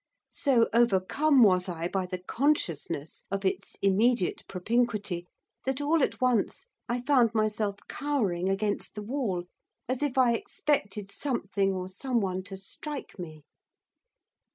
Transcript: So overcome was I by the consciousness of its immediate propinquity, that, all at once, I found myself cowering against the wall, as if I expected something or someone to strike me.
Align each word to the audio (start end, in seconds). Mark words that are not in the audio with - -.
So 0.31 0.67
overcome 0.73 1.43
was 1.43 1.69
I 1.69 1.87
by 1.87 2.07
the 2.07 2.17
consciousness 2.17 3.23
of 3.29 3.45
its 3.45 3.75
immediate 3.83 4.43
propinquity, 4.47 5.27
that, 5.67 5.79
all 5.79 6.01
at 6.01 6.19
once, 6.19 6.65
I 6.89 7.01
found 7.01 7.35
myself 7.35 7.77
cowering 7.87 8.49
against 8.49 8.95
the 8.95 9.03
wall, 9.03 9.43
as 9.87 10.01
if 10.01 10.17
I 10.17 10.33
expected 10.33 11.11
something 11.11 11.73
or 11.75 11.87
someone 11.87 12.41
to 12.45 12.57
strike 12.57 13.19
me. 13.19 13.43